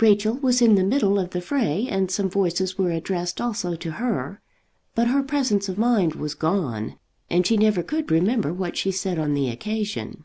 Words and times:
Rachel 0.00 0.32
was 0.38 0.62
in 0.62 0.74
the 0.74 0.82
middle 0.82 1.18
of 1.18 1.32
the 1.32 1.40
fray, 1.42 1.86
and 1.86 2.10
some 2.10 2.30
voices 2.30 2.78
were 2.78 2.90
addressed 2.92 3.42
also 3.42 3.74
to 3.74 3.90
her; 3.90 4.40
but 4.94 5.08
her 5.08 5.22
presence 5.22 5.68
of 5.68 5.76
mind 5.76 6.14
was 6.14 6.32
gone, 6.34 6.98
and 7.28 7.46
she 7.46 7.58
never 7.58 7.82
could 7.82 8.10
remember 8.10 8.54
what 8.54 8.78
she 8.78 8.90
said 8.90 9.18
on 9.18 9.34
the 9.34 9.50
occasion. 9.50 10.24